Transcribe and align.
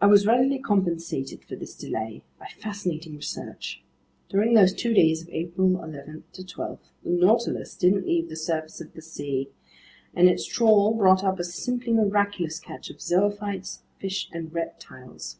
I 0.00 0.06
was 0.06 0.26
readily 0.26 0.58
compensated 0.58 1.44
for 1.44 1.54
this 1.54 1.74
delay 1.74 2.22
by 2.38 2.46
fascinating 2.58 3.16
research. 3.16 3.82
During 4.30 4.54
those 4.54 4.72
two 4.72 4.94
days 4.94 5.20
of 5.20 5.28
April 5.28 5.68
11 5.84 6.24
12, 6.32 6.78
the 7.04 7.10
Nautilus 7.10 7.76
didn't 7.76 8.06
leave 8.06 8.30
the 8.30 8.34
surface 8.36 8.80
of 8.80 8.94
the 8.94 9.02
sea, 9.02 9.50
and 10.14 10.26
its 10.26 10.46
trawl 10.46 10.94
brought 10.94 11.22
up 11.22 11.38
a 11.38 11.44
simply 11.44 11.92
miraculous 11.92 12.58
catch 12.58 12.88
of 12.88 13.02
zoophytes, 13.02 13.80
fish, 13.98 14.30
and 14.32 14.54
reptiles. 14.54 15.36